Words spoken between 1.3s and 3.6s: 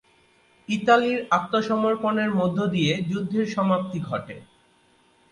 আত্মসমর্পণের মধ্য দিয়ে যুদ্ধের